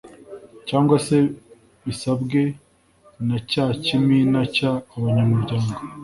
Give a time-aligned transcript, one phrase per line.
[0.67, 1.17] cyanga se
[1.85, 2.41] bisabwe
[3.27, 4.61] na cya kimina cy
[4.95, 5.79] abanyamuryango